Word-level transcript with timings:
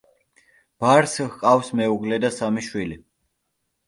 ბარს 0.85 1.11
ჰყავს 1.25 1.69
მეუღლე 1.79 2.19
და 2.23 2.31
სამი 2.39 2.65
შვილი. 2.69 2.99